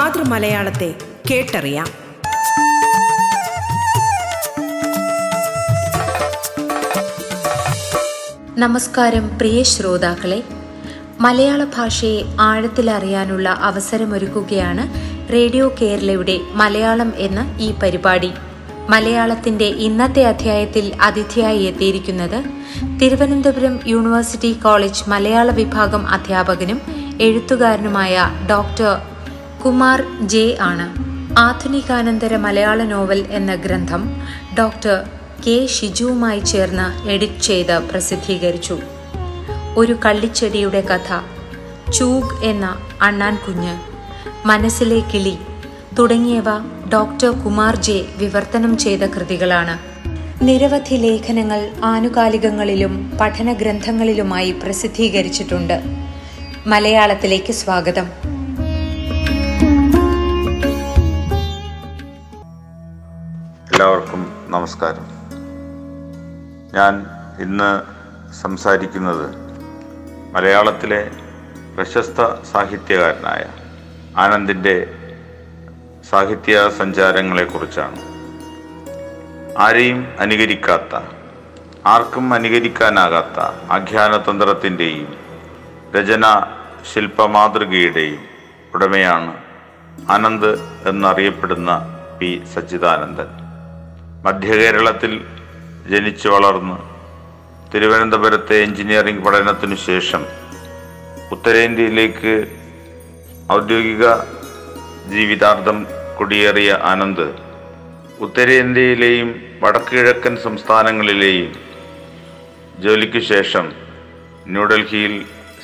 [0.00, 0.94] മാതൃമലയാളത്തെ
[1.30, 1.86] കേട്ടറിയാം.
[8.58, 10.42] നമസ്കാരം പ്രിയ ശ്രോതാക്കളെ.
[11.20, 14.88] മലയാള ഭാഷയെ ആഴത്തിലറിയാനുള്ള അവസരമൊരുക്കുകയാണ്
[15.32, 18.30] റേഡിയോ കേരളയുടെ മലയാളം എന്ന ഈ പരിപാടി.
[18.88, 22.44] മലയാളത്തിന്റെ ഇന്നത്തെ അധ്യായത്തിൽ അതിഥിയായി എത്തിയിരിക്കുന്നത്
[23.02, 26.80] തിരുവനന്തപുരം യൂണിവേഴ്സിറ്റി കോളേജ് മലയാള വിഭാഗം അധ്യാപകനും
[27.20, 29.09] എഴുത്തുകാരനുമായ ഡോക്ടർ
[29.64, 30.86] കുമാർ ജെ ആണ്.
[31.38, 34.22] ആധുനികാനന്തര മലയാള നോവൽ എന്ന ഗ്രന്ഥം
[34.58, 35.02] ഡോക്ടർ
[35.46, 38.78] കെ ഷിജുവുമായി ചേർന്ന് എഡിറ്റ് ചെയ്ത് പ്രസിദ്ധീകരിച്ചു.
[39.76, 41.20] ഒരു കള്ളിച്ചെടിയുടെ കഥ
[41.90, 43.80] ചൂഗ് എന്ന അണ്ണാൻ കുഞ്ഞ്
[44.46, 45.38] മനസ്സിലെ കിളി
[45.98, 46.44] തുടങ്ങിയവ
[46.92, 49.78] ഡോക്ടർ കുമാർ ജെ വിവർത്തനം ചെയ്ത കൃതികളാണ്.
[50.44, 55.82] നിരവധി ലേഖനങ്ങൾ ആനുകാലികങ്ങളിലും പഠന ഗ്രന്ഥങ്ങളിലുമായി പ്രസിദ്ധീകരിച്ചിട്ടുണ്ട്.
[56.66, 58.29] മലയാളത്തിലേക്ക് സ്വാഗതം.
[64.70, 65.06] നമസ്കാരം.
[66.74, 66.94] ഞാൻ
[67.44, 67.70] ഇന്ന്
[68.40, 69.24] സംസാരിക്കുന്നത്
[70.34, 71.00] മലയാളത്തിലെ
[71.76, 72.18] പ്രശസ്ത
[72.50, 73.42] സാഹിത്യകാരനായ
[74.24, 74.74] ആനന്ദിന്റെ
[76.10, 77.98] സാഹിത്യ സഞ്ചാരങ്ങളെക്കുറിച്ചാണ്
[79.64, 81.02] ആരെയും അനുകരിക്കാത്ത
[81.94, 83.40] ആർക്കും അനുകരിക്കാനാകാത്ത
[83.78, 85.10] ആഖ്യാനതന്ത്രത്തിന്റെയും
[85.98, 86.24] രചന
[86.92, 88.24] ശില്പമാതൃകയുടെയും
[88.74, 89.34] ഉടമയാണ്
[90.08, 90.54] ആനന്ദ്
[90.88, 91.70] എന്നറിയപ്പെടുന്ന
[92.18, 92.32] പി.
[92.54, 93.49] സച്ചിദാനന്ദൻ.
[94.24, 95.12] മധ്യകേരളത്തിൽ
[95.90, 96.78] ജനിച്ചു വളർന്ന്
[97.72, 100.22] തിരുവനന്തപുരത്തെ എഞ്ചിനീയറിംഗ് പഠനത്തിനു ശേഷം
[101.32, 102.34] ഉത്തരേന്ത്യയിലേക്ക്
[103.52, 104.06] ഔദ്യോഗിക
[105.08, 105.78] ജീവിതാർത്ഥം
[106.18, 107.28] കുടിയേറിയ ആനന്ദ്
[108.20, 109.28] ഉത്തരേന്ത്യയിലെയും
[109.62, 111.52] വടക്കുകിഴക്കൻ സംസ്ഥാനങ്ങളിലെയും
[112.80, 113.66] ജോലിക്ക് ശേഷം
[114.46, 115.14] ന്യൂഡൽഹിയിൽ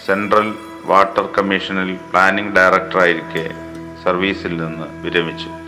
[0.07, 0.49] സെൻട്രൽ
[0.85, 3.45] വാട്ടർ കമ്മീഷനിൽ പ്ലാനിംഗ് ഡയറക്ടറായിരിക്കെ
[4.05, 5.66] സർവീസിൽ നിന്ന് വിരമിച്ചു.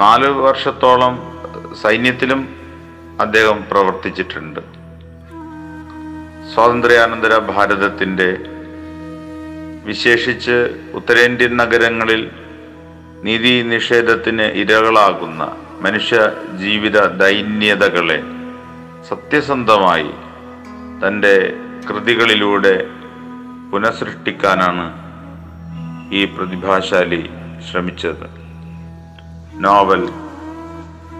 [0.00, 1.14] നാല് വർഷത്തോളം
[1.82, 2.40] സൈന്യത്തിലും
[3.20, 4.60] അദ്ദേഹം പ്രവർത്തിച്ചിട്ടുണ്ട്.
[6.52, 8.28] സ്വാതന്ത്ര്യാനന്തര ഭാരതത്തിന്റെ
[9.84, 10.56] വിശേഷിച്ച്
[10.94, 12.30] ഉത്തരേന്ത്യൻ നഗരങ്ങളിൽ
[13.22, 15.42] നീതി നിഷേധത്തിന് ഇരകളാകുന്ന
[15.80, 16.18] മനുഷ്യ
[16.60, 18.20] ജീവിത ദൈന്യതകളെ
[19.08, 20.12] സത്യസന്ധമായി
[21.02, 21.34] തന്റെ
[21.88, 22.76] കൃതികളിലൂടെ
[23.72, 24.86] പുനഃസൃഷ്ടിക്കാനാണ്
[26.14, 27.30] ഈ പ്രതിഭാശാലി
[27.70, 28.45] ശ്രമിച്ചത്.
[29.58, 30.06] നോവൽ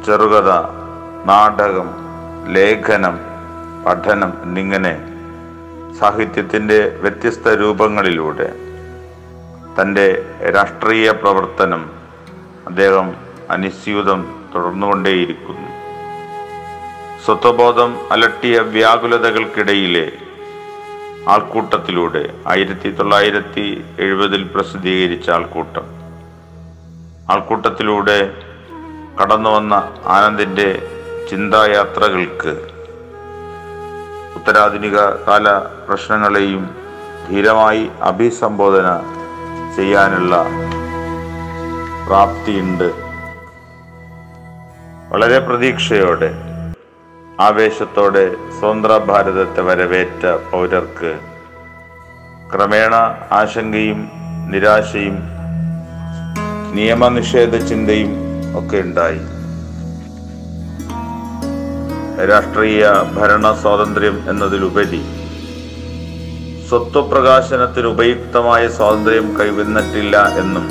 [0.06, 0.50] ചെറുകഥ
[1.24, 1.88] നാടകം
[2.52, 3.18] ലേഖനം
[3.86, 4.98] പഠനം എന്നിങ്ങനെ
[6.00, 8.52] സാഹിത്യത്തിന്റെ വ്യത്യസ്ത രൂപങ്ങളിലൂടെ
[9.80, 11.90] തന്റെ രാഷ്ട്രീയ പ്രവർത്തനം
[12.66, 13.16] അദ്ദേഹം
[13.50, 15.68] അനിശ്ചിതം തുടർന്നുകൊണ്ടേയിരിക്കുന്നു.
[17.24, 20.12] സ്വത്വബോധം അലട്ടിയ വ്യാകുലതകൾക്കിടയിലെ
[21.28, 25.95] ആൾക്കൂട്ടത്തിലൂടെ ആയിരത്തി തൊള്ളായിരത്തി എഴുപതിൽ പ്രസിദ്ധീകരിച്ച ആൾക്കൂട്ടം.
[27.30, 28.30] ആൾക്കൂട്ടത്തിലൂടെ
[29.22, 29.74] കടന്നു വന്ന
[30.06, 30.88] ആനന്ദിന്റെ
[31.30, 32.52] ചിന്തായാത്രകൾക്ക്
[34.36, 35.48] ഉത്തരാധുനിക കാല
[35.88, 36.76] പ്രശ്നങ്ങളെയും
[37.30, 38.88] ധീരമായി അഭിസംബോധന
[39.76, 40.42] ചെയ്യാനുള്ള
[42.06, 42.88] പ്രാപ്തിയുണ്ട്.
[45.12, 46.30] വളരെ പ്രതീക്ഷയോടെ
[47.40, 48.26] ആവേശത്തോടെ
[48.60, 51.18] സ്വതന്ത്ര ഭാരതത്തെ വരവേറ്റ പൗരർക്ക്
[52.52, 52.94] ക്രമേണ
[53.32, 54.10] ആശങ്കയും
[54.50, 55.35] നിരാശയും
[56.76, 58.12] നിയമനിഷേധ ചിന്തയും
[58.58, 59.20] ഒക്കെ ഉണ്ടായി.
[62.30, 62.82] രാഷ്ട്രീയ
[63.16, 65.00] ഭരണ സ്വാതന്ത്ര്യം എന്നതിലുപരി
[66.68, 70.66] സ്വത്വപ്രകാശനത്തിന് ഉപയുക്തമായ സ്വാതന്ത്ര്യം കൈവന്നിട്ടില്ല എന്നും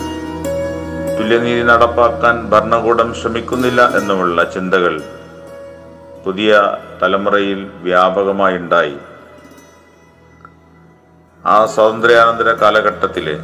[1.17, 4.95] തുല്യനീതി നടപ്പാക്കാൻ ഭരണകൂടം ശ്രമിക്കുന്നില്ല എന്നുമുള്ള ചിന്തകൾ
[6.25, 6.51] പുതിയ
[7.01, 8.97] തലമുറയിൽ വ്യാപകമായി ഉണ്ടായി
[11.43, 13.35] ആ സ്വാതന്ത്ര്യാനന്തര കാലഘട്ടത്തിലെ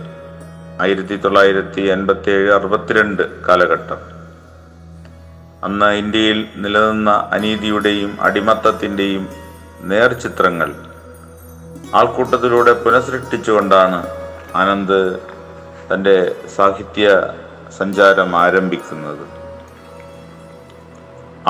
[0.81, 3.99] ആയിരത്തി തൊള്ളായിരത്തി എൺപത്തി ഏഴ് അറുപത്തിരണ്ട് കാലഘട്ടം.
[5.65, 9.25] അന്ന് ഇന്ത്യയിൽ നിലനിന്ന അനീതിയുടെയും അടിമത്തത്തിന്റെയും
[9.91, 10.69] നേർചിത്രങ്ങൾ
[11.99, 13.99] ആൾക്കൂട്ടത്തിലൂടെ പുനഃസൃഷ്ടിച്ചുകൊണ്ടാണ്
[14.61, 15.01] ആനന്ദ്
[15.89, 16.15] തന്റെ
[16.55, 17.05] സാഹിത്യ
[17.79, 19.23] സഞ്ചാരം ആരംഭിക്കുന്നത്.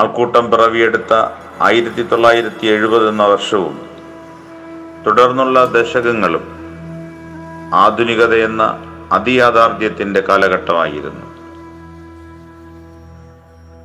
[0.01, 1.13] ആൾക്കൂട്ടം പിറവിയെടുത്ത
[1.67, 3.75] ആയിരത്തി തൊള്ളായിരത്തി എഴുപത് എന്ന വർഷവും
[5.05, 6.45] തുടർന്നുള്ള ദശകങ്ങളും
[7.83, 8.63] ആധുനികത എന്ന
[9.11, 11.25] അതിയാഥാർത്ഥ്യത്തിന്റെ കാലഘട്ടമായിരുന്നു.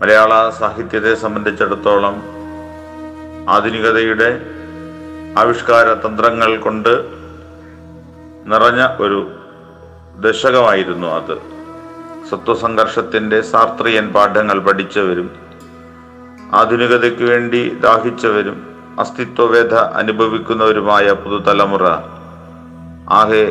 [0.00, 2.17] മലയാള സാഹിത്യത്തെ സംബന്ധിച്ചിടത്തോളം
[3.50, 4.31] ആധുനികതയുടെ
[5.38, 6.93] ആവിഷ്കാര തന്ത്രങ്ങൾ കൊണ്ട്
[8.46, 9.20] നിറഞ്ഞ ഒരു
[10.20, 11.37] ദശകമായിരുന്നു അത്.
[12.31, 15.28] സത്വസംഘർഷത്തിന്റെ സാർത്രിയൻ പാഠങ്ങൾ പഠിച്ചവരും
[16.55, 18.58] ആധുനികതയ്ക്ക് വേണ്ടി ദാഹിച്ചവരും
[18.99, 21.87] അസ്തിത്വവേദ അനുഭവിക്കുന്നവരുമായ പുതുതലമുറ
[23.20, 23.44] ആകെ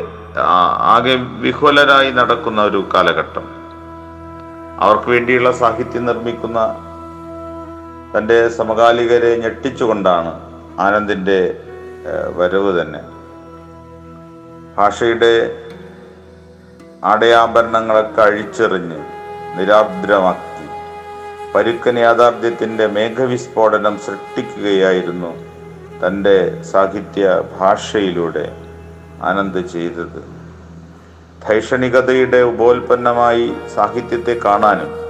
[0.94, 3.46] ആകെ വിഹ്വലരായി നടക്കുന്ന ഒരു കാലഘട്ടം.
[4.80, 6.60] അവർക്ക് വേണ്ടിയുള്ള സാഹിത്യം നിർമ്മിക്കുന്ന
[8.18, 10.32] തന്റെ സമകാലികരെ ഞെട്ടിച്ചുകൊണ്ടാണ്
[10.80, 11.60] ആനന്ദിന്റെ
[12.36, 13.00] വരവ് തന്നെ.
[14.76, 15.32] ഭാഷയുടെ
[17.04, 18.98] ആടയാഭരണങ്ങളൊക്കെ അഴിച്ചെറിഞ്ഞ്
[19.58, 20.68] നിരാർദ്രമാക്കി
[21.54, 25.32] പരുക്കൻ യാഥാർത്ഥ്യത്തിന്റെ മേഘവിസ്ഫോടനം സൃഷ്ടിക്കുകയായിരുന്നു
[26.06, 28.65] തന്റെ സാഹിത്യ ഭാഷയിലൂടെ.
[29.22, 30.46] ആനന്ദ് ചെയ്തത്.
[31.48, 35.06] ധൈഷണികതയുടെ ഉപോൽപ്പന്നമായി സാഹിത്യത്തെ കാണാനും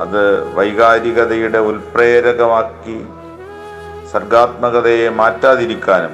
[0.00, 3.06] അത് വൈകാരികതയുടെ ഉൽപ്രേരകമാക്കി
[4.12, 6.10] സർഗാത്മകതയെ മാറ്റാതിരിക്കാനും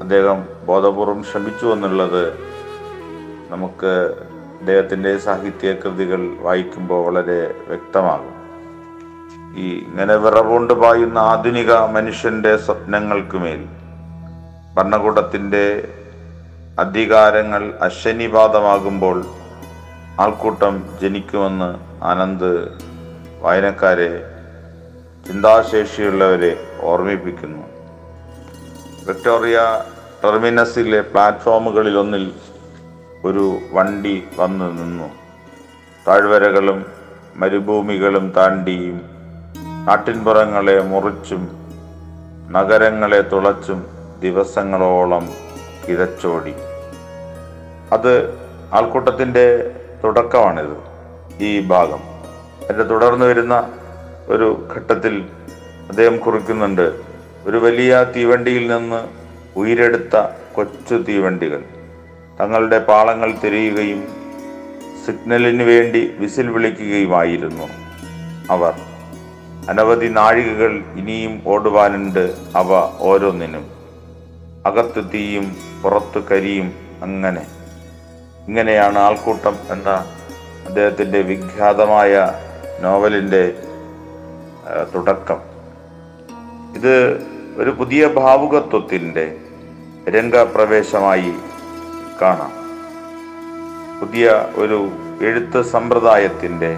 [0.00, 2.38] അദ്ദേഹം ബോധപൂർവം ശ്രമിച്ചു എന്നുള്ളത്
[3.50, 4.14] നമുക്ക്
[4.60, 8.36] അദ്ദേഹത്തിന്റെ സാഹിത്യ കൃതികൾ വായിക്കുമ്പോൾ വളരെ വ്യക്തമാകും.
[9.56, 13.75] ഈ ഇങ്ങനെ വിറവുകൊണ്ട് പായുന്ന ആധുനിക മനുഷ്യന്റെ സ്വപ്നങ്ങൾക്കുമേൽ
[14.76, 15.88] ഭരണകൂടത്തിന്റെ
[16.78, 19.24] അധികാരങ്ങൾ അശ്വനിപാതമാകുമ്പോൾ
[20.20, 22.68] ആൾക്കൂട്ടം ജനിക്കുമെന്ന് ആനന്ദ്
[23.40, 24.24] വായനക്കാരെ
[25.26, 27.62] ചിന്താശേഷിയുള്ളവരെ ഓർമ്മിപ്പിക്കുന്നു.
[29.06, 29.58] വിക്ടോറിയ
[30.24, 32.32] ടെർമിനസിലെ പ്ലാറ്റ്ഫോമുകളിലൊന്നിൽ
[33.24, 35.08] ഒരു വണ്ടി വന്നു നിന്നു.
[36.08, 36.86] താഴ്വരകളും
[37.36, 39.00] മരുഭൂമികളും താണ്ടിയും
[39.86, 41.42] നാട്ടിൻപുറങ്ങളെ മുറിച്ചും
[42.50, 45.28] നഗരങ്ങളെ തുളച്ചും ദിവസങ്ങളോളം
[45.88, 46.54] കിഴച്ചോടി
[47.92, 48.38] അത്
[48.72, 49.70] ആൾക്കൂട്ടത്തിന്റെ
[50.04, 50.76] തുടക്കമാണിത്
[51.42, 51.98] ഈ ഭാഗം.
[52.64, 53.72] അതിന്റെ തുടർന്ന് വരുന്ന
[54.28, 55.28] ഒരു ഘട്ടത്തിൽ
[55.88, 57.00] അദ്ദേഹം കുറിക്കുന്നുണ്ട്
[57.46, 59.08] ഒരു വലിയ തീവണ്ടിയിൽ നിന്ന്
[59.58, 60.16] ഉയരെടുത്ത
[60.54, 61.62] കൊച്ചു തീവണ്ടികൾ.
[62.40, 64.08] തങ്ങളുടെ പാളങ്ങൾ തിരയുകയും
[65.06, 67.68] സിഗ്നലിന് വേണ്ടി വിസിൽ വിളിക്കുകയുമായിരുന്നു
[68.50, 68.74] അവർ.
[69.68, 73.75] അനവധി നാഴികകൾ ഇനിയും ഓടുവാനുണ്ട് അവ ഓരോന്നിനും.
[74.66, 76.72] അകത്ത് തീയും പുറത്ത് കരിയും
[77.02, 77.46] അങ്ങനെ.
[78.48, 79.90] ഇങ്ങനെയാണ് ആൾക്കൂട്ടം എന്ന
[80.66, 82.32] അദ്ദേഹത്തിന്റെ വിഖ്യാതമായ
[82.80, 83.54] നോവലിന്റെ
[84.94, 85.40] തുടക്കം.
[86.76, 86.94] ഇത്
[87.56, 89.36] ഒരു പുതിയ ഭാവുകത്വത്തിന്റെ
[90.08, 91.32] രംഗപ്രവേശമായി
[92.22, 92.52] കാണാം.
[94.00, 94.78] പുതിയ ഒരു
[95.22, 96.76] എഴുത്ത് സമ്പ്രദായത്തിന്റെ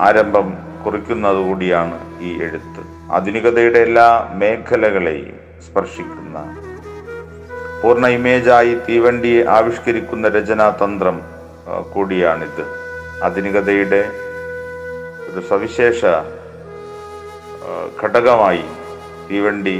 [0.00, 0.48] ആരംഭം
[0.84, 2.82] കുറിക്കുന്നതുകൂടിയാണ് ഈ എഴുത്ത്.
[3.12, 5.36] ആധുനികതയുടെ എല്ലാ മേഖലകളെയും
[5.66, 6.38] സ്പർശിക്കുന്ന
[7.82, 11.16] പൂർണ ഇമേജായി തീവണ്ടിയെ ആവിഷ്കരിക്കുന്ന രചനാതന്ത്രം
[11.94, 12.62] കൂടിയാണിത്.
[13.26, 14.00] ആധുനികതയുടെ
[15.28, 16.00] ഒരു സവിശേഷ
[18.02, 18.64] ഘടകമായി
[19.28, 19.76] തീവണ്ടി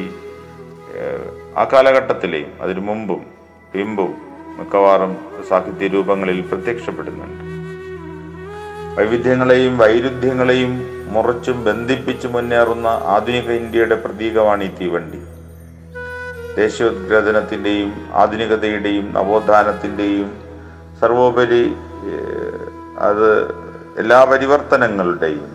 [1.61, 3.23] ആ കാലഘട്ടത്തിലെയും അതിനു മുമ്പും
[3.73, 4.13] പിമ്പും
[4.59, 5.13] മിക്കവാറും
[5.51, 7.45] സാഹിത്യ രൂപങ്ങളിൽ പ്രത്യക്ഷപ്പെടുന്നുണ്ട്.
[8.97, 10.73] വൈവിധ്യങ്ങളെയും വൈരുദ്ധ്യങ്ങളെയും
[11.15, 15.22] മുറച്ചും ബന്ധിപ്പിച്ചു മുന്നേറുന്ന ആധുനിക ഇന്ത്യയുടെ പ്രതീകമാണ് ഈ തീവണ്ടി.
[16.57, 20.29] ദേശീയോദ്ഗ്രഥനത്തിന്റെയും ആധുനികതയുടെയും നവോത്ഥാനത്തിന്റെയും
[21.01, 21.65] സർവോപരി
[22.99, 23.29] അത്
[23.99, 25.49] എല്ലാ പരിവർത്തനങ്ങളുടെയും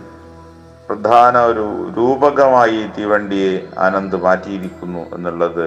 [0.88, 1.66] പ്രധാന ഒരു
[1.98, 5.66] രൂപകമായി തീവണ്ടിയെ ആനന്ദ് മാറ്റിയിരിക്കുന്നു എന്നുള്ളത്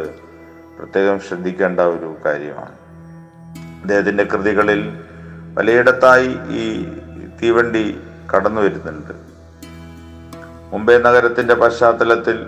[0.78, 2.76] പ്രത്യേകം ശ്രദ്ധിക്കേണ്ട ഒരു കാര്യമാണ്.
[3.82, 4.80] അദ്ദേഹത്തിന്റെ കൃതികളിൽ
[5.56, 6.30] പലയിടത്തായി
[6.60, 6.64] ഈ
[7.42, 7.84] തീവണ്ടി
[8.32, 9.12] കടന്നു വരുന്നുണ്ട്
[10.72, 12.38] മുംബൈ നഗരത്തിന്റെ പശ്ചാത്തലത്തിൽ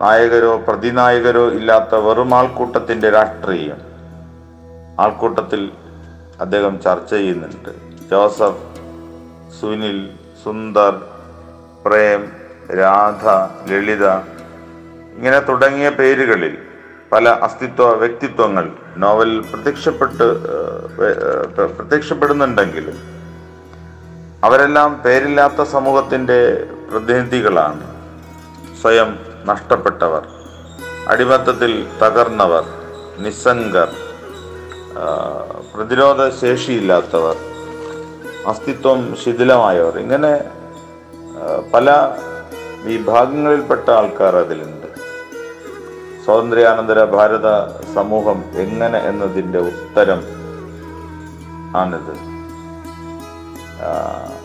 [0.00, 3.80] നായകരോ പ്രതിനായകരോ ഇല്ലാത്ത വെറും ആൾക്കൂട്ടത്തിന്റെ രാഷ്ട്രീയം.
[5.00, 5.62] ആൾക്കൂട്ടത്തിൽ
[6.40, 7.70] അദ്ദേഹം ചർച്ച ചെയ്യുന്നുണ്ട്.
[8.10, 8.64] ജോസഫ്
[9.58, 9.98] സുനിൽ
[10.44, 10.94] സുന്ദർ
[11.84, 12.22] പ്രേം
[12.80, 13.26] രാധ
[13.70, 14.06] ലളിത
[15.16, 16.54] ഇങ്ങനെ തുടങ്ങിയ പേരുകളിൽ
[17.12, 18.66] പല അസ്തിത്വ വ്യക്തിത്വങ്ങൾ
[18.96, 20.26] നോവൽ പ്രത്യക്ഷപ്പെട്ട്
[21.78, 22.98] പ്രത്യക്ഷപ്പെടുന്നുണ്ടെങ്കിലും
[24.44, 26.40] അവരെല്ലാം പേരില്ലാത്ത സമൂഹത്തിന്റെ
[26.92, 27.86] പ്രതിനിധികളാണ്.
[28.82, 29.10] സ്വയം
[29.48, 30.22] നഷ്ടപ്പെട്ടവർ
[31.12, 32.64] അടിമത്തത്തിൽ തകർന്നവർ
[33.24, 33.88] നിസ്സംഗർ
[35.74, 37.36] പ്രതിരോധ ശേഷിയില്ലാത്തവർ
[38.50, 40.32] അസ്തിത്വം ശിഥിലമായവർ ഇങ്ങനെ
[41.74, 41.90] പല
[42.84, 44.86] വിഭാഗങ്ങളിൽപ്പെട്ട ആൾക്കാർ അതിലുണ്ട്.
[46.24, 47.48] സ്വാതന്ത്ര്യാനന്തര ഭാരത
[47.94, 50.20] സമൂഹം എങ്ങനെ എന്നതിന്റെ ഉത്തരം
[51.82, 52.14] ആണിത്.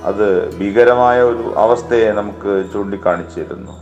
[0.09, 3.73] അത് ഭീകരമായ ഒരു അവസ്ഥയെ നമുക്ക് ചൂണ്ടിക്കാണിച്ചിരുന്നു.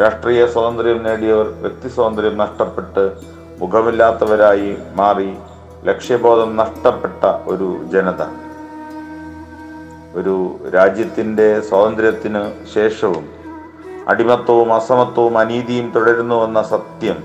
[0.00, 3.12] രാഷ്ട്രീയ സ്വാതന്ത്ര്യം നേടിയവർ വ്യക്തി സ്വാതന്ത്ര്യം നഷ്ടപ്പെട്ട്
[3.58, 5.36] മുഖമില്ലാത്തവരായി മാറി
[5.84, 8.22] ലക്ഷ്യബോധം നഷ്ടപ്പെട്ട ഒരു ജനത.
[10.14, 13.28] ഒരു രാജ്യത്തിന്റെ സ്വാതന്ത്ര്യത്തിന് ശേഷവും
[14.08, 17.16] അടിമത്വവും അസമത്വവും അനീതിയും തുടരുന്നുവെന്ന സത്യം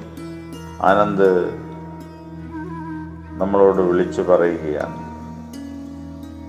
[0.81, 1.29] ആനന്ദ്
[3.37, 4.97] നമ്മളോട് വിളിച്ചു പറയുകയാണ്.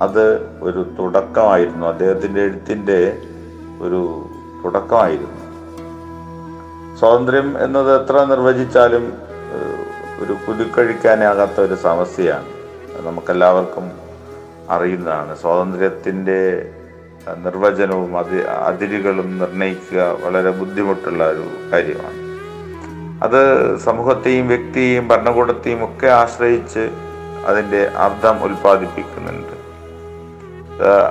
[0.02, 1.86] അത് ഒരു തുടക്കമായിരുന്നു.
[1.86, 3.18] അദ്ദേഹത്തിന്റെ എഴുത്തിന്റെ
[3.80, 4.26] ഒരു
[4.64, 5.43] തുടക്കമായിരുന്നു.
[6.98, 9.12] സ്വാതന്ത്ര്യം എന്നത് എത്ര നിർവചിച്ചാലും
[10.22, 12.48] ഒരു പുതുക്കഴിക്കാനാകാത്ത ഒരു സമസ്യയാണ്.
[13.06, 13.92] നമുക്കെല്ലാവർക്കും
[14.70, 15.38] അറിയുന്നതാണ്.
[15.38, 16.70] സ്വാതന്ത്ര്യത്തിന്റെ
[17.44, 22.24] നിർവചനവും അതി അതിരുകളും നിർണയിക്കുക വളരെ ബുദ്ധിമുട്ടുള്ള ഒരു കാര്യമാണ്.
[23.24, 23.40] അത്
[23.78, 26.90] സമൂഹത്തെയും വ്യക്തിയെയും ഭരണകൂടത്തെയും ഒക്കെ ആശ്രയിച്ച്
[27.46, 29.54] അതിന്റെ അർത്ഥം ഉൽപ്പാദിപ്പിക്കുന്നുണ്ട്.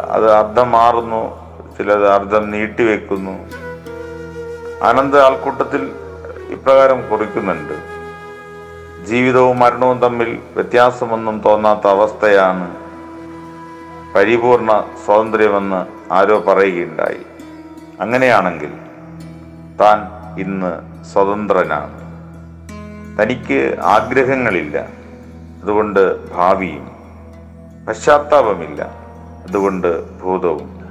[0.09, 1.21] അത് അർത്ഥം മാറുന്നു
[1.77, 3.62] ചിലത് അർത്ഥം നീട്ടിവെക്കുന്നു.
[4.83, 5.91] ആനന്ദ് ആൾക്കൂട്ടത്തിൽ
[6.49, 7.73] ഇപ്രകാരം കുറിക്കുന്നുണ്ട്.
[9.05, 12.75] ജീവിതവും മരണവും തമ്മിൽ വ്യത്യാസമൊന്നും തോന്നാത്ത അവസ്ഥയാണ്
[14.15, 17.25] പരിപൂർണ സ്വാതന്ത്ര്യമെന്ന് ആരോ പറയുകയുണ്ടായി.
[17.99, 18.73] അങ്ങനെയാണെങ്കിൽ
[19.79, 19.99] താൻ
[20.39, 22.03] ഇന്ന് സ്വതന്ത്രനാണ്.
[23.21, 24.87] തനിക്ക് ആഗ്രഹങ്ങളില്ല
[25.63, 26.91] അതുകൊണ്ട് ഭാവിയും
[27.87, 28.81] പശ്ചാത്താപമില്ല
[29.47, 30.87] അതുകൊണ്ട് ഭൂതവും.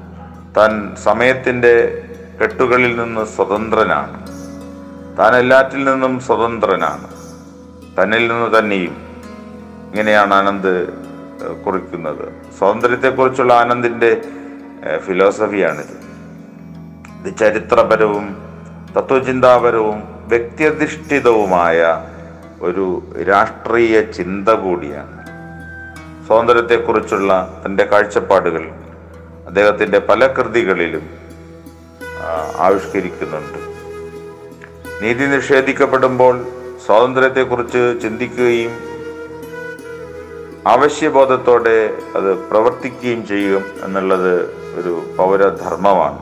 [0.57, 2.05] താൻ സമയത്തിന്റെ
[2.41, 4.27] കെട്ടുകളിൽ നിന്ന് സ്വതന്ത്രനാണ്.
[5.19, 7.09] താൻ എല്ലാറ്റിൽ നിന്നും സ്വതന്ത്രനാണ്.
[7.99, 8.97] തന്നിൽ നിന്ന് തന്നെയും
[9.91, 10.87] ഇങ്ങനെയാണ് ആനന്ദ്
[11.65, 12.33] കുറിക്കുന്നത്.
[12.59, 14.23] സ്വാതന്ത്ര്യത്തെക്കുറിച്ചുള്ള ആനന്ദിന്റെ
[14.97, 16.03] ഫിലോസഫിയാണിത്.
[17.25, 18.37] ഇത് ചരിത്രപരവും
[18.97, 22.07] തത്വചിന്താപരവും വ്യക്തിയധിഷ്ഠിതവുമായ
[22.61, 25.23] ഒരു രാഷ്ട്രീയ ചിന്ത കൂടിയാണ്.
[26.27, 28.71] സ്വാതന്ത്ര്യത്തെക്കുറിച്ചുള്ള തന്റെ കാഴ്ചപ്പാടുകൾ
[29.47, 31.22] അദ്ദേഹത്തിന്റെ പല കൃതികളിലും
[32.57, 33.59] ആവിഷ്കരിക്കുന്നുണ്ട്.
[35.03, 36.35] നീതി നിഷേധിക്കപ്പെടുമ്പോൾ
[36.87, 38.73] സ്വാതന്ത്ര്യത്തെക്കുറിച്ച് ചിന്തിക്കുകയും
[40.67, 41.79] ആവശ്യബോധത്തോടെ
[42.17, 44.35] അത് പ്രവർത്തിക്കുകയും ചെയ്യും എന്നുള്ളത്
[44.79, 46.21] ഒരു പൗരധർമ്മമാണ്.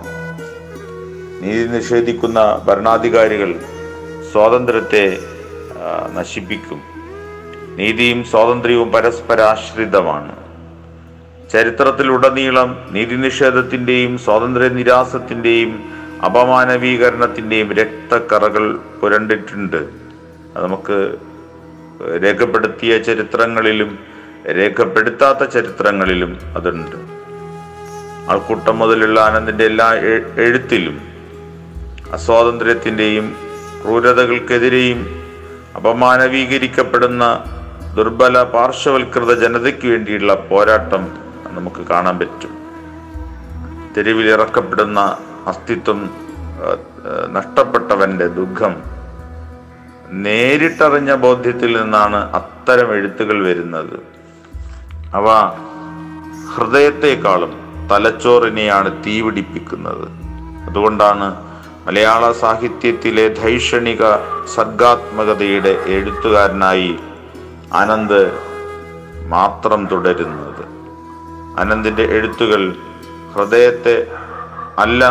[1.43, 3.51] നീതി നിഷേധിക്കുന്ന ഭരണാധികാരികൾ
[4.33, 5.05] സ്വാതന്ത്ര്യത്തെ
[6.17, 6.81] നശിപ്പിക്കും.
[7.79, 10.33] നീതിയും സ്വാതന്ത്ര്യവും പരസ്പരാശ്രിതമാണ്.
[11.53, 15.73] ചരിത്രത്തിലുടനീളം നീതി നിഷേധത്തിന്റെയും സ്വാതന്ത്ര്യ നിരാസത്തിന്റെയും
[16.25, 19.77] അപമാനവീകരണത്തിന്റെയും രക്തക്കറകൾ പുരണ്ടിട്ടുണ്ട്.
[20.57, 21.19] അത് നമുക്ക്
[22.23, 23.99] രേഖപ്പെടുത്തിയ ചരിത്രങ്ങളിലും
[24.57, 26.97] രേഖപ്പെടുത്താത്ത ചരിത്രങ്ങളിലും അതുണ്ട്.
[28.31, 29.95] ആൾക്കൂട്ടം മുതലുള്ള ആനന്ദിന്റെ എല്ലാ
[30.37, 31.01] എഴുത്തിലും
[32.13, 33.37] അസ്വാതന്ത്ര്യത്തിന്റെയും
[33.85, 35.23] ക്രൂരതകൾക്കെതിരെയും
[35.77, 37.45] അപമാനവീകരിക്കപ്പെടുന്ന
[37.97, 41.03] ദുർബല പാർശ്വവൽകൃത ജനതയ്ക്ക് വേണ്ടിയുള്ള പോരാട്ടം
[41.51, 42.53] നമുക്ക് കാണാൻ പറ്റും.
[43.97, 45.19] തെരുവിലിറക്കപ്പെടുന്ന
[45.51, 46.01] അസ്തിത്വം
[47.37, 48.73] നഷ്ടപ്പെട്ടവന്റെ ദുഃഖം
[50.25, 53.97] നേരിട്ടറിഞ്ഞ ബോധ്യത്തിൽ നിന്നാണ് അത്തരം എഴുത്തുകൾ വരുന്നത്.
[55.15, 55.27] അവ
[56.53, 57.53] ഹൃദയത്തെക്കാളും
[57.91, 60.07] തലച്ചോറിനെയാണ് തീപിടിപ്പിക്കുന്നത്.
[60.69, 61.29] അതുകൊണ്ടാണ്
[61.87, 64.03] മലയാള സാഹിത്യത്തിലെ ധൈഷണിക
[64.55, 66.93] സർഗാത്മകതയുടെ എഴുത്തുകാരനായി
[67.81, 68.23] അനന്ത്
[69.35, 70.65] മാത്രം തുടരുന്നത്.
[71.61, 72.63] അനന്തിന്റെ എഴുത്തുകൾ
[73.35, 73.97] ഹൃദയത്തെ
[74.79, 75.05] അല്ല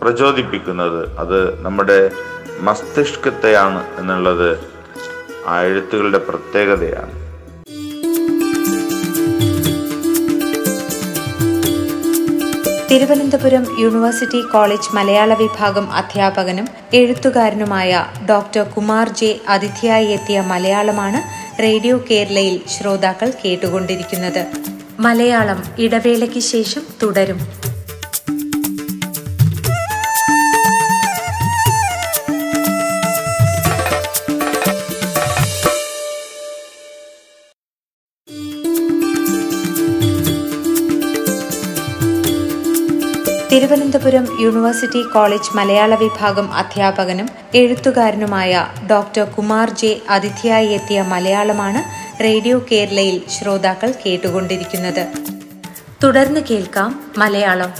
[0.00, 2.10] പ്രചോദിപ്പിക്കുന്നത് അത് നമ്മുടെ
[2.60, 4.58] മസ്തിഷ്കത്തെയാണ് എന്നുള്ളത്
[5.46, 7.24] ആ എഴുത്തുകളുടെ പ്രത്യേകതയാണ്.
[12.90, 21.20] തിരുവനന്തപുരം യൂണിവേഴ്സിറ്റി കോളേജ് മലയാള വിഭാഗം അധ്യാപകനും എഴുത്തുകാരനുമായ ഡോക്ടർ കുമാർ ജെ അതിഥിയായി എത്തിയ മലയാളമാണ്
[21.62, 24.46] റേഡിയോ കേരളയിൽ ശ്രോതാക്കൾ കേട്ടുകൊണ്ടിരിക്കുന്നത്.
[25.00, 27.73] മലയാളം ഇടവേളയ്ക്ക് ശേഷം തുടരും.
[43.64, 51.80] തിരുവനന്തപുരം യൂണിവേഴ്സിറ്റി കോളേജ് മലയാള വിഭാഗം അധ്യാപകനും എഴുത്തുകാരനുമായ ഡോക്ടർ കുമാർ ജെ അതിഥിയായി എത്തിയ മലയാളമാണ്
[52.22, 55.06] റേഡിയോ കേരളയിൽ ശ്രോതാക്കൾ കേട്ടുകൊണ്ടിരിക്കുന്നത്.
[56.04, 57.72] തുടർന്ന് കേൾക്കാം മലയാളം.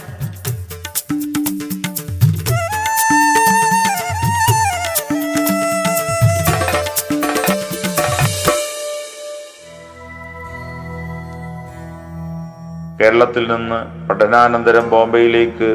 [13.05, 15.67] കേരളത്തിൽ നിന്ന് പഠനാനന്തരം ബോംബെയിലേക്ക്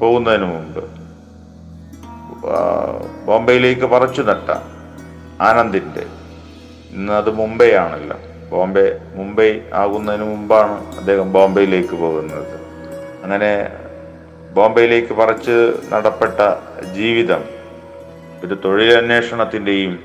[0.00, 0.82] പോകുന്നതിന് മുമ്പ്
[3.28, 4.48] ബോംബെയിലേക്ക് പറിച്ചു നട്ട
[5.46, 6.04] ആനന്ദിന്റെ
[6.96, 8.18] ഇന്ന് അത് മുംബൈ ആണല്ലോ
[8.52, 9.48] ബോംബെ മുംബൈ
[9.80, 12.54] ആകുന്നതിന് മുമ്പാണ് അദ്ദേഹം ബോംബെയിലേക്ക് പോകുന്നത്.
[13.24, 13.50] അങ്ങനെ
[14.58, 15.58] ബോംബെയിലേക്ക് പറിച്ച്
[15.94, 16.40] നടപ്പെട്ട
[17.00, 17.44] ജീവിതം
[18.44, 19.96] ഒരു തൊഴിലന്വേഷണത്തിന്റെയും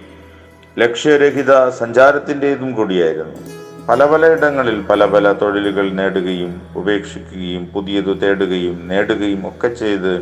[0.83, 3.39] ലക്ഷ്യരഹിത സഞ്ചാരത്തിന്റെതും കൂടിയായിരുന്നു.
[3.89, 10.13] പല പലയിടങ്ങളിൽ പല പല തൊഴിലുകൾ നേടുകയും ഉപേക്ഷിക്കുകയും പുതിയത് തേടുകയും നേടുകയും ഒക്കെ ചെയ്ത്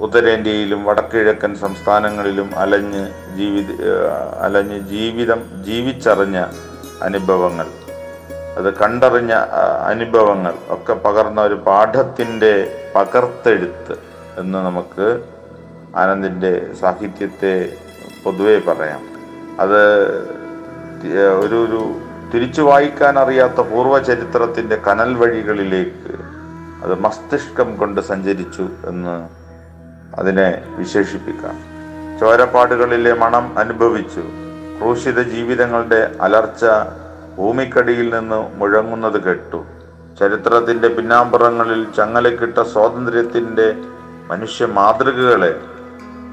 [0.00, 3.04] ഉത്തരേന്ത്യയിലും വടക്കിഴക്കൻ സംസ്ഥാനങ്ങളിലും അലഞ്ഞ്
[3.36, 3.70] ജീവിത
[4.40, 6.38] അലഞ്ഞ് ജീവിതം ജീവിച്ചറിഞ്ഞ
[7.02, 7.66] അനുഭവങ്ങൾ.
[8.58, 9.32] അത് കണ്ടറിഞ്ഞ
[9.86, 12.54] അനുഭവങ്ങൾ ഒക്കെ പകർന്ന ഒരു പാഠത്തിന്റെ
[12.96, 13.96] പകർത്തെഴുത്ത്
[14.38, 15.06] എന്ന് നമുക്ക്
[15.96, 17.54] ആനന്ദിന്റെ സാഹിത്യത്തെ
[18.24, 19.02] പൊതുവേ പറയാം.
[19.60, 19.82] അത്
[21.44, 21.82] ഒരു ഒരു
[22.34, 26.16] തിരിച്ചു വായിക്കാൻ അറിയാത്ത പൂർവചരിത്രത്തിന്റെ കനൽ വഴികളിലേക്ക്
[26.84, 29.28] അത് മസ്തിഷ്കം കൊണ്ട് സഞ്ചരിച്ചു എന്ന്
[30.20, 31.58] അതിനെ വിശേഷിപ്പിക്കാം.
[32.20, 34.20] ചോരപ്പാടുകളിലെ മണം അനുഭവിച്ചു.
[34.78, 36.64] ക്രൂശിത ജീവിതങ്ങളുടെ അലർച്ച
[37.38, 39.64] ഭൂമിക്കടിയിൽ നിന്ന് മുഴങ്ങുന്നത് കേട്ടു.
[40.20, 43.74] ചരിത്രത്തിന്റെ പിന്നാമ്പുറങ്ങളിൽ ചങ്ങലക്കിട്ട സ്വാതന്ത്ര്യത്തിന്റെ
[44.26, 45.60] മനുഷ്യ മാതൃകകളെ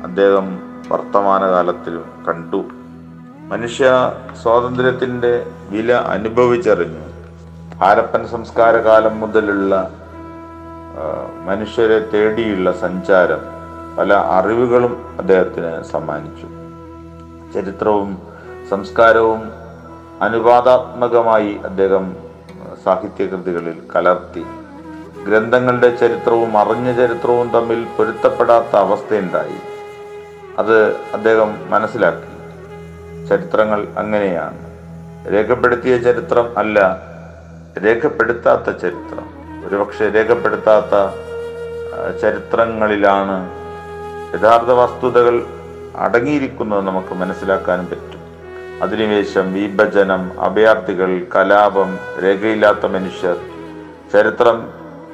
[0.04, 2.66] അദ്ദേഹം വർത്തമാനകാലത്തിലും കണ്ടു.
[3.50, 3.86] മനുഷ്യ
[4.42, 7.06] സ്വാതന്ത്ര്യത്തിന്റെ വില അനുഭവിച്ചറിഞ്ഞു.
[7.76, 9.92] ഹാരപ്പൻ സംസ്കാര കാലം മുതലുള്ള
[11.46, 13.42] മനുഷ്യരെ തേടിയുള്ള സഞ്ചാരം
[13.98, 16.48] പല അറിവുകളും അദ്ദേഹത്തിന് സമ്മാനിച്ചു.
[17.54, 18.18] ചരിത്രവും
[18.70, 19.42] സംസ്കാരവും
[20.22, 22.16] അനുവാദാത്മകമായി അദ്ദേഹം
[22.86, 24.46] സാഹിത്യകൃതികളിൽ കലർത്തി.
[25.28, 29.60] ഗ്രന്ഥങ്ങളുടെ ചരിത്രവും അറിഞ്ഞ ചരിത്രവും തമ്മിൽ പൊരുത്തപ്പെടാത്ത അവസ്ഥയുണ്ടായി.
[30.58, 32.39] അത് അദ്ദേഹം മനസ്സിലാക്കി.
[33.30, 34.60] ചരിത്രങ്ങൾ അങ്ങനെയാണ്.
[35.34, 36.80] രേഖപ്പെടുത്തിയ ചരിത്രം അല്ല
[37.86, 39.26] രേഖപ്പെടുത്താത്ത ചരിത്രം.
[39.68, 40.96] ഒരുപക്ഷെ രേഖപ്പെടുത്താത്ത
[42.22, 43.38] ചരിത്രങ്ങളിലാണ്
[44.36, 45.36] യഥാർത്ഥ വസ്തുതകൾ
[46.06, 48.24] അടങ്ങിയിരിക്കുന്നത് നമുക്ക് മനസ്സിലാക്കാനും പറ്റും.
[48.84, 51.90] അധിനിവേശം വിഭജനം അഭയാർത്ഥികൾ കലാപം
[52.24, 53.38] രേഖയില്ലാത്ത മനുഷ്യർ
[54.14, 54.60] ചരിത്രം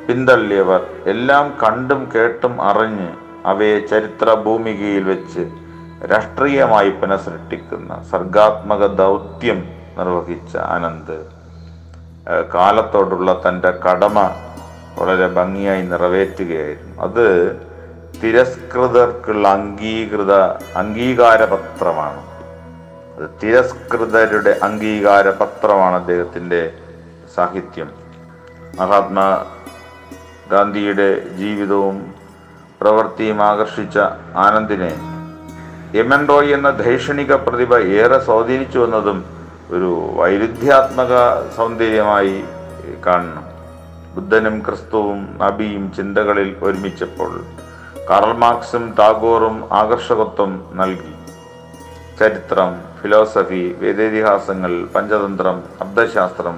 [0.08, 0.82] പിന്തള്ളിയവർ
[1.14, 3.08] എല്ലാം കണ്ടും കേട്ടും അറിഞ്ഞ്
[3.52, 5.44] അവയെ ചരിത്ര ഭൂമികയിൽ വെച്ച്
[6.04, 11.18] രാഷ്ട്രീയമായി പുനഃസൃഷ്ടിക്കുന്ന സർഗാത്മക ദൗത്യം നിർവഹിച്ച ആനന്ദ്
[12.54, 14.32] കാലത്തോടുള്ള തന്റെ കടമ
[15.00, 17.02] വളരെ ഭംഗിയായി നിറവേറ്റുകയായിരുന്നു.
[17.02, 17.26] അത്
[18.24, 20.34] തിരസ്കൃതർക്കുള്ള അംഗീകൃത
[20.76, 22.22] അംഗീകാരപത്രമാണ്.
[23.16, 26.78] അത് തിരസ്കൃതരുടെ അംഗീകാര പത്രമാണ് അദ്ദേഹത്തിന്റെ
[27.36, 27.92] സാഹിത്യം.
[28.80, 29.46] മഹാത്മാ
[30.52, 32.14] ഗാന്ധിയുടെ ജീവിതവും
[32.82, 33.98] പ്രവൃത്തിയും ആകർഷിച്ച
[34.36, 35.15] ആനന്ദിനെ
[35.98, 39.20] യമൻ റോയ് എന്ന ധൈഷണിക പ്രതിഭ ഏറെ സ്വാധീനിച്ചു എന്നതും
[39.76, 41.12] ഒരു വൈരുദ്ധ്യാത്മക
[41.58, 42.38] സൗന്ദര്യമായി
[43.06, 43.46] കാണണം.
[44.16, 47.32] ബുദ്ധനും ക്രിസ്തുവും നബിയും ചിന്തകളിൽ ഒരുമിച്ചപ്പോൾ
[48.10, 51.14] കാറൽ മാർക്സും ടാഗോറും ആകർഷകത്വം നൽകി.
[52.20, 56.58] ചരിത്രം ഫിലോസഫി വേദേതിഹാസങ്ങൾ പഞ്ചതന്ത്രം അബ്ദശാസ്ത്രം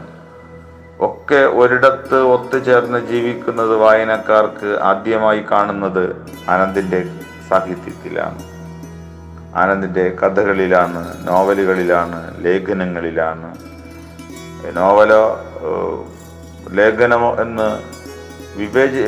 [1.08, 6.06] ഒക്കെ ഒരിടത്ത് ഒത്തുചേർന്ന് ജീവിക്കുന്നത് വായനക്കാർക്ക് ആദ്യമായി കാണുന്നത്
[6.54, 7.02] അനന്തിന്റെ
[7.50, 8.40] സാഹിത്യത്തിലാണ്.
[9.56, 13.58] ആനന്ദിന്റെ കഥകളിലാണ് നോവലുകളിലാണ് ലേഖനങ്ങളിലാണ്.
[14.78, 15.40] നോവലോ
[16.72, 17.82] ലേഖനമോ എന്ന്
[18.58, 19.04] വിഭജി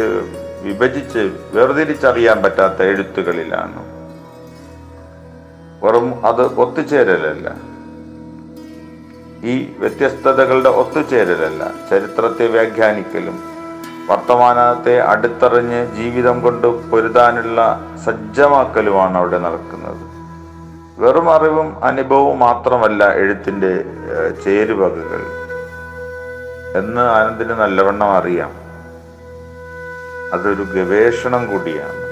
[0.63, 3.99] വിഭജിച്ച് വേർതിരിച്ചറിയാൻ പറ്റാത്ത എഴുത്തുകളിലാണ്.
[5.86, 7.56] വെറും അത് ഒത്തുചേരലല്ല.
[9.43, 11.71] ഈ വ്യത്യസ്തതകളുടെ ഒത്തുചേരലല്ല.
[11.89, 13.39] ചരിത്രത്തെ വ്യാഖ്യാനിക്കലും
[14.10, 20.09] വർത്തമാനത്തെ അടുത്തറിഞ്ഞ് ജീവിതം കൊണ്ട് പൊരുതാനുള്ള സജ്ജമാക്കലുമാണ് അവിടെ നടക്കുന്നത്.
[20.99, 23.83] വെറും അറിവും അനുഭവവും മാത്രമല്ല എഴുത്തിന്റെ
[24.43, 25.21] ചേരുവകകൾ.
[26.79, 28.51] എന്ന് ആനന്ദിന് നല്ലവണ്ണം അറിയാം.
[30.33, 32.09] അതൊരു ഗവേഷണം കൂടിയാണ്.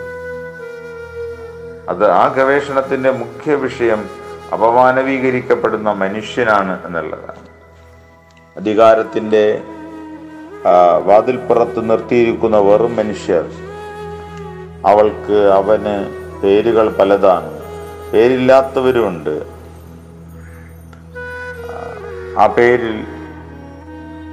[1.90, 4.10] അത് ആ ഗവേഷണത്തിന്റെ മുഖ്യ വിഷയം
[4.54, 7.48] അപമാനവീകരിക്കപ്പെടുന്ന മനുഷ്യനാണ് എന്നുള്ളതാണ്.
[8.58, 9.62] അധികാരത്തിന്റെ
[11.06, 13.46] വാതിൽപ്പുറത്ത് നിർത്തിയിരിക്കുന്ന വെറും മനുഷ്യർ
[14.88, 15.96] അവൾക്ക് അവന്
[16.44, 17.57] പേരുകൾ പലതാണ്.
[18.14, 19.44] പേരില്ലാത്തവരുമുണ്ട്.
[22.40, 23.06] ആ പേരിൽ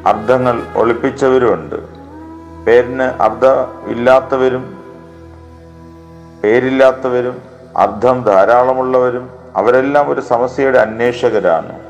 [0.07, 1.75] അർത്ഥങ്ങൾ ഒളിപ്പിച്ചവരുമുണ്ട്.
[2.65, 4.85] പേരിന് അർത്ഥമില്ലാത്തവരും
[6.45, 7.43] പേരില്ലാത്തവരും
[7.77, 11.81] അർത്ഥം ധാരാളമുള്ളവരും അവരെല്ലാം ഒരു സമസ്യയുടെ അന്വേഷകരാണ്.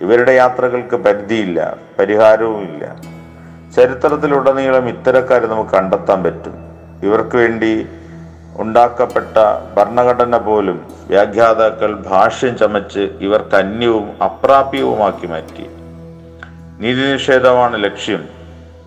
[0.00, 2.96] ഇവരുടെ യാത്രകൾക്ക് പരിധിയില്ല പരിഹാരവുമില്ല.
[3.76, 6.54] ചരിത്രത്തിലുടനീളം ഇത്തരക്കാരെ നമുക്ക് കണ്ടെത്താൻ പറ്റും.
[7.02, 7.86] ഇവർക്ക് വേണ്ടി
[8.56, 9.36] ഉണ്ടാക്കപ്പെട്ട
[9.76, 15.66] ഭരണഘടന പോലും വ്യാഖ്യാതാക്കൾ ഭാഷ്യം ചമച്ച് ഇവർക്ക് അന്യവും അപ്രാപ്യവുമാക്കി മാറ്റി.
[16.80, 18.28] നീതി നിഷേധമാണ് ലക്ഷ്യം.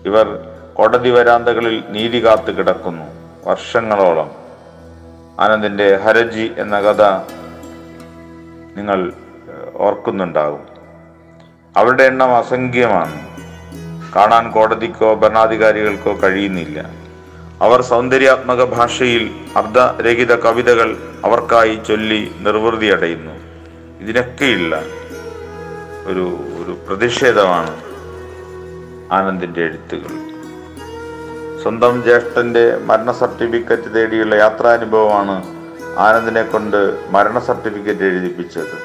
[0.06, 3.04] ഇവർ കോടതി വരാന്തകളിൽ നീതി കാത്തു കിടക്കുന്നു
[3.46, 4.30] വർഷങ്ങളോളം.
[5.40, 7.02] ആനന്ദിന്റെ ഹരജി എന്ന കഥ
[8.76, 9.12] നിങ്ങൾ
[9.74, 10.66] ഓർക്കുന്നുണ്ടാകും.
[11.76, 13.26] അവരുടെ എണ്ണം അസംഖ്യമാണ്.
[14.16, 17.05] കാണാൻ കോടതിക്കോ ഭരണാധികാരികൾക്കോ കഴിയുന്നില്ല.
[17.60, 23.34] അവർ സൗന്ദര്യാത്മക ഭാഷയിൽ അർദ്ധരഹിത കവിതകൾ അവർക്കായി ചൊല്ലി നിർവൃതി അടയുന്നു
[24.00, 24.82] ഇതിനൊക്കെയുള്ള
[26.06, 26.24] ഒരു
[26.58, 27.72] ഒരു പ്രതിഷേധമാണ്
[29.12, 30.12] ആനന്ദിന്റെ എഴുത്തുകൾ.
[31.62, 35.36] സ്വന്തം ജ്യേഷ്ഠന്റെ മരണ സർട്ടിഫിക്കറ്റ് തേടിയുള്ള യാത്രാനുഭവമാണ്
[35.98, 38.76] ആനന്ദിനെ കൊണ്ട് മരണ സർട്ടിഫിക്കറ്റ് എഴുതിപ്പിച്ചത്.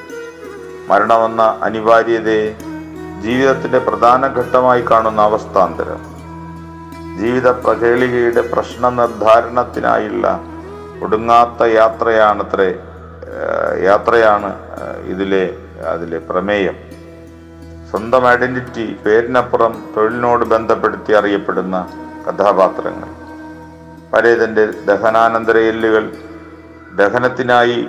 [0.88, 2.48] മരണമെന്ന അനിവാര്യതയെ
[3.20, 6.11] ജീവിതത്തിന്റെ പ്രധാന ഘട്ടമായി കാണുന്ന അവസ്ഥാന്തരം.
[7.18, 10.26] ജീവിത പ്രകേളികയുടെ പ്രശ്ന നിർദ്ധാരണത്തിനായുള്ള
[11.02, 12.70] ഒടുങ്ങാത്ത യാത്രയാണത്രേ
[13.84, 14.50] യാത്രയാണ്
[15.06, 15.44] ഇതിലെ
[15.92, 16.76] അതിലെ പ്രമേയം.
[17.90, 21.76] സ്വന്തം ഐഡന്റിറ്റി പേരിനപ്പുറം തൊഴിലിനോട് ബന്ധപ്പെടുത്തി അറിയപ്പെടുന്ന
[22.26, 23.10] കഥാപാത്രങ്ങൾ.
[24.12, 26.04] പരേതന്റെ ദഹനാനന്തര എല്ലുകൾ
[26.94, 27.80] ദഹനത്തിനായി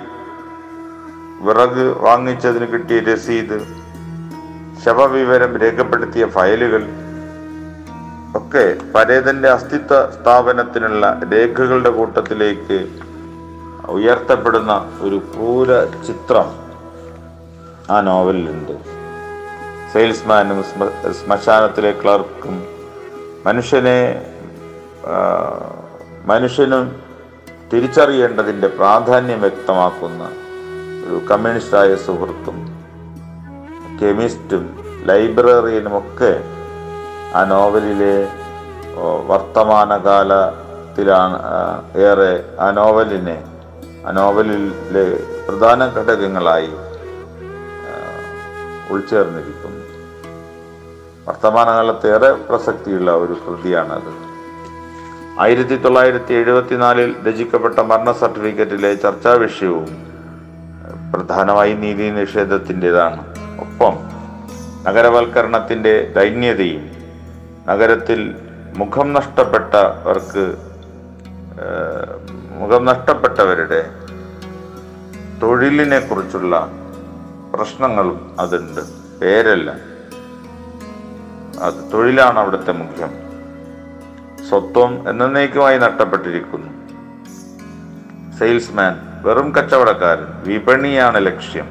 [1.40, 3.58] വിറക് വാങ്ങിച്ചതിന് കിട്ടിയ രസീത്
[4.84, 6.82] ശവവിവരം രേഖപ്പെടുത്തിയ ഫയലുകൾ
[8.36, 12.78] ഒക്കെ പരേതന്റെ അസ്തിത്വ സ്ഥാപനത്തിനുള്ള രേഖകളുടെ കൂട്ടത്തിലേക്ക്
[13.88, 15.70] ഉയർത്തപ്പെടുന്ന ഒരു ക്രൂര
[16.06, 16.48] ചിത്രം
[17.90, 18.72] ആ നോവലിലുണ്ട്.
[19.92, 20.64] സെയിൽസ്മാനും
[21.18, 22.54] ശ്മശാനത്തിലെ ക്ലർക്കും
[23.46, 23.98] മനുഷ്യനെ
[26.26, 26.84] മനുഷ്യനും
[27.72, 30.22] തിരിച്ചറിയേണ്ടതിന്റെ പ്രാധാന്യം വ്യക്തമാക്കുന്ന
[31.06, 32.58] ഒരു കമ്മ്യൂണിസ്റ്റായ സുഹൃത്തും
[34.00, 34.64] കെമിസ്റ്റും
[35.06, 36.32] ലൈബ്രറിയനുമൊക്കെ
[37.36, 38.28] ആ നോവലിലെ
[39.30, 41.38] വർത്തമാനകാലത്തിലാണ്
[42.08, 43.38] ഏറെ ആ നോവലിനെ
[44.06, 45.04] ആ നോവലിലെ
[45.46, 46.72] പ്രധാന ഘടകങ്ങളായി
[48.92, 49.82] ഉൾച്ചേർന്നിരിക്കുന്നു.
[51.26, 54.12] വർത്തമാനകാലത്ത് ഏറെ പ്രസക്തിയുള്ള ഒരു കൃതിയാണത്.
[55.40, 59.88] ആയിരത്തി തൊള്ളായിരത്തി എഴുപത്തിനാലിൽ രചിക്കപ്പെട്ട മരണ സർട്ടിഫിക്കറ്റിലെ ചർച്ചാ വിഷയവും
[61.12, 63.22] പ്രധാനമായി നീതി നിഷേധത്തിന്റെതാണ്.
[63.64, 63.94] ഒപ്പം
[64.86, 66.93] നഗരവൽക്കരണത്തിന്റെ ദൈന്യതയും
[67.66, 68.34] നഗരത്തിൽ
[68.76, 70.56] മുഖം നഷ്ടപ്പെട്ടവർക്ക്
[72.58, 73.90] മുഖം നഷ്ടപ്പെട്ടവരുടെ
[75.42, 76.68] തൊഴിലിനെ കുറിച്ചുള്ള
[77.54, 78.80] പ്രശ്നങ്ങളും അതുണ്ട്.
[79.20, 79.70] പേരല്ല.
[81.60, 83.10] അത് തൊഴിലാണ് അവിടുത്തെ മുഖ്യം.
[84.48, 86.68] സ്വത്വം എന്നേക്കുമായി നഷ്ടപ്പെട്ടിരിക്കുന്നു.
[88.38, 91.68] സെയിൽസ്മാൻ വെറും കച്ചവടക്കാരൻ വിപണിയാണ് ലക്ഷ്യം.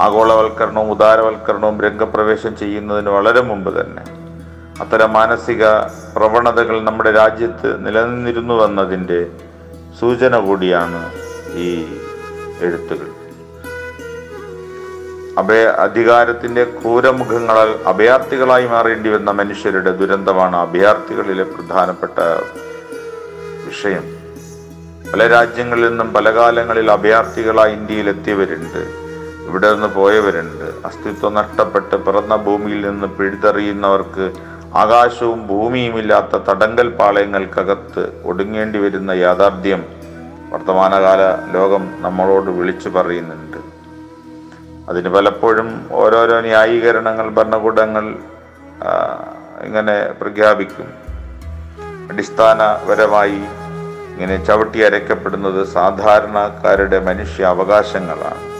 [0.00, 4.15] ആഗോളവൽക്കരണവും ഉദാരവൽക്കരണവും രംഗപ്രവേശം ചെയ്യുന്നതിന് വളരെ മുമ്പ് തന്നെ.
[4.80, 5.64] അത്തരം മാനസിക
[6.16, 9.26] പ്രവണതകൾ നമ്മുടെ രാജ്യത്ത് നിലനിന്നിരുന്നുവെന്നതിന്റെ
[10.00, 11.00] സൂചന കൂടിയാണ്
[11.54, 11.68] ഈ
[12.60, 13.08] എഴുത്തുകൾ.
[15.38, 22.18] അഭയ അധികാരത്തിന്റെ ക്രൂരമുഖങ്ങളാൽ അഭയാർത്ഥികളായി മാറേണ്ടി വന്ന മനുഷ്യരുടെ ദുരന്തമാണ് അഭയാർത്ഥികളിലെ പ്രധാനപ്പെട്ട
[23.66, 24.04] വിഷയം.
[25.12, 28.82] പല രാജ്യങ്ങളിൽ നിന്നും പല കാലങ്ങളിൽ അഭയാർത്ഥികളായി ഇന്ത്യയിൽ എത്തിയവരുണ്ട്
[29.48, 30.86] ഇവിടെ നിന്ന് പോയവരുണ്ട്.
[30.86, 34.26] അസ്തിത്വം നഷ്ടപ്പെട്ട് പിറന്ന ഭൂമിയിൽ നിന്ന് പിഴുതെറിയുന്നവർക്ക്
[34.74, 39.84] ആകാശവും ഭൂമിയുമില്ലാത്ത തടങ്കൽ പാളയങ്ങൾക്കകത്ത് ഒടുങ്ങേണ്ടി വരുന്ന യാഥാർത്ഥ്യം
[40.52, 43.56] വർത്തമാനകാല ലോകം നമ്മളോട് വിളിച്ചു പറയുന്നുണ്ട്.
[44.88, 48.14] അതിന് പലപ്പോഴും ഓരോരോ ന്യായീകരണങ്ങൾ ഭരണകൂടങ്ങൾ
[49.62, 50.92] ഇങ്ങനെ പ്രഖ്യാപിക്കും.
[52.10, 53.40] അടിസ്ഥാനപരമായി
[54.12, 58.56] ഇങ്ങനെ ചവിട്ടി അരയ്ക്കപ്പെടുന്നത് സാധാരണക്കാരുടെ മനുഷ്യ അവകാശങ്ങളാണ്.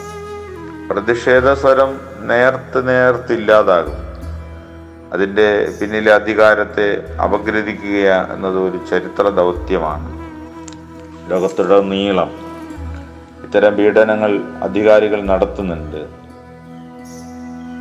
[0.88, 4.05] പ്രതിഷേധ സ്വരം നേർത്ത് നേർത്തില്ലാതാകും
[5.12, 6.86] അതിന്റെ പിന്നിലെ അധികാരത്തെ
[7.24, 10.08] അപഗ്രഥിക്കുക എന്നത് ഒരു ചരിത്ര ദൗത്യമാണ്.
[11.30, 12.30] ലോകത്തുടനീളം
[13.44, 16.00] ഇത്തരം പീഡനങ്ങൾ അധികാരികൾ നടത്തുന്നുണ്ട്.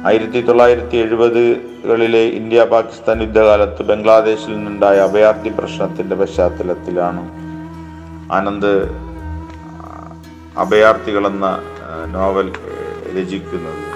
[0.07, 7.23] ആയിരത്തി തൊള്ളായിരത്തി എഴുപതുകളിലെ ഇന്ത്യ പാകിസ്ഥാൻ യുദ്ധകാലത്ത് ബംഗ്ലാദേശിൽ നിന്നുണ്ടായ അഭയാർത്ഥി പ്രശ്നത്തിന്റെ പശ്ചാത്തലത്തിലാണ്
[8.33, 8.73] ആനന്ദ്
[10.57, 11.45] അഭയാർത്ഥികളെന്ന
[12.15, 12.51] നോവൽ
[13.17, 13.94] രചിക്കുന്നത്.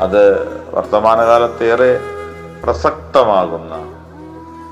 [0.00, 2.00] അത് വർത്തമാനകാലത്തേറെ
[2.64, 3.74] പ്രസക്തമാകുന്ന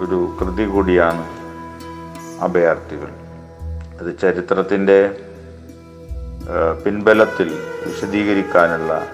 [0.04, 1.26] ഒരു കൃതി കൂടിയാണ്
[2.42, 3.10] അഭയാർത്ഥികൾ.
[4.00, 5.20] അത് ചരിത്രത്തിന്റെ
[6.86, 9.06] പിൻബലത്തിൽ വിശദീകരിക്കാനുള്ള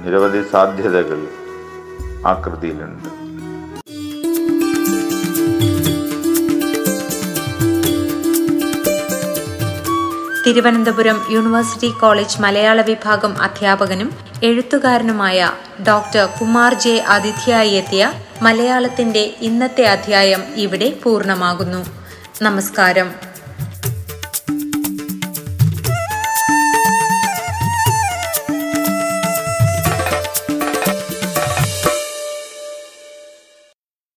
[0.00, 1.28] നിരവധി സാധ്യതകൾ
[2.26, 3.22] ആ കൃതിയിലുണ്ട്.
[10.46, 15.50] തിരുവനന്തപുരം യൂണിവേഴ്സിറ്റി കോളേജ് മലയാള വിഭാഗം അധ്യാപകനും എഴുത്തുകാരനുമായ
[15.88, 21.86] ഡോക്ടർ കുമാർ ജെ അതിഥിയായി എത്തിയ മലയാളത്തിന്റെ ഇന്നത്തെ അധ്യായം ഇവിടെ പൂർണമാകുന്നു.
[22.42, 23.31] നമസ്കാരം.